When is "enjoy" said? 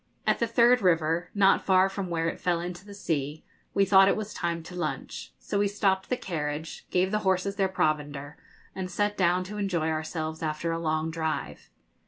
9.59-9.89